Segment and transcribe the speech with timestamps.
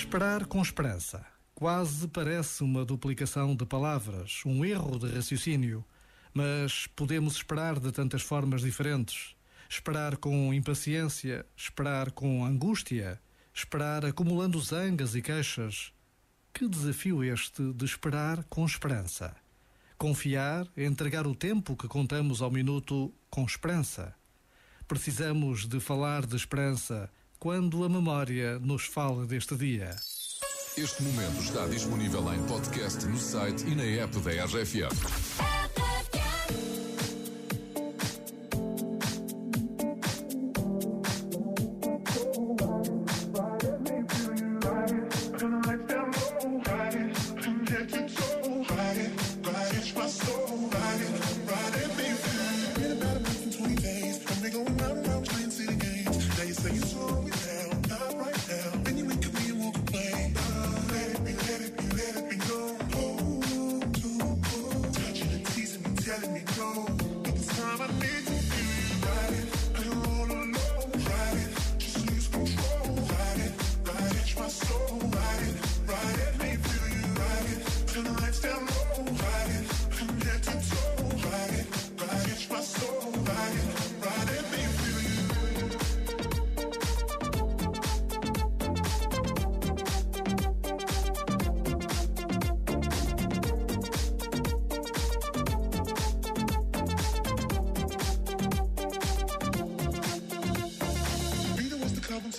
[0.00, 1.26] Esperar com esperança.
[1.56, 5.84] Quase parece uma duplicação de palavras, um erro de raciocínio.
[6.32, 9.34] Mas podemos esperar de tantas formas diferentes.
[9.68, 13.20] Esperar com impaciência, esperar com angústia,
[13.52, 15.92] esperar acumulando zangas e queixas.
[16.54, 19.34] Que desafio este de esperar com esperança.
[19.98, 24.14] Confiar, entregar o tempo que contamos ao minuto com esperança.
[24.86, 29.94] Precisamos de falar de esperança quando a memória nos fala deste dia.
[30.76, 35.47] Este momento está disponível em podcast no site e na app da RFM.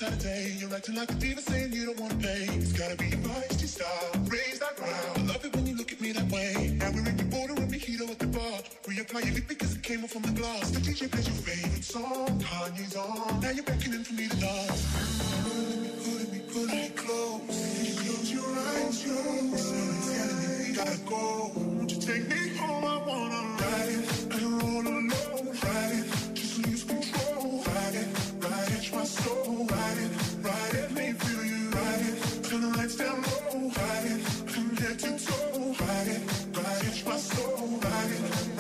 [0.10, 2.48] You're acting like a diva saying you don't wanna pay.
[2.58, 4.12] It's gotta be your feisty style.
[4.26, 5.18] Raise that ground.
[5.18, 6.76] I love it when you look at me that way.
[6.80, 8.60] Now we're in the border and mojito at the bar.
[8.86, 10.72] Reapply your lip because it came off from the glass.
[10.72, 12.28] The DJ plays your favorite song.
[12.42, 13.40] Kanye's on.
[13.40, 14.82] Now you're beckoning for me to dance.
[16.04, 17.42] Pulling me, pulling me, close.
[18.02, 19.72] Close your eyes, close.
[19.72, 21.52] Me we gotta go.
[21.56, 22.59] Won't you take me
[33.20, 34.22] Ride it.
[34.52, 35.76] From head to toe.
[35.80, 36.22] Ride it.
[36.56, 37.06] Ride it.
[37.06, 37.80] My soul.
[37.82, 38.59] Ride it.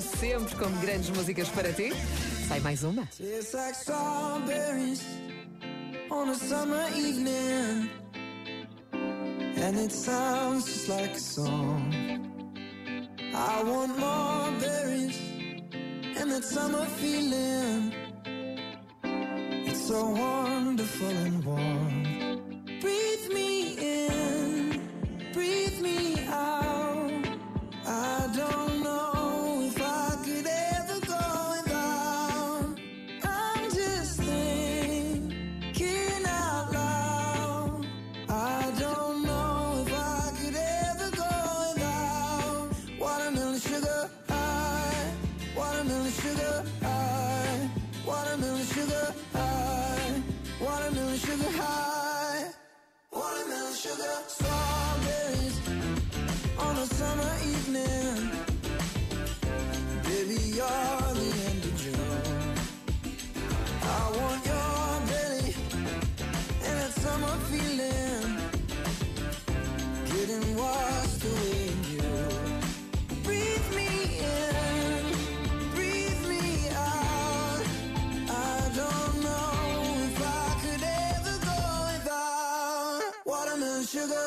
[0.00, 1.92] RFM sempre com grandes músicas para ti.
[2.48, 3.06] Sai mais uma.
[9.62, 11.92] And it sounds just like a song.
[13.34, 15.18] I want more berries
[16.16, 17.92] and that summer feeling.
[19.66, 21.89] It's so wonderful and warm.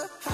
[0.04, 0.33] high.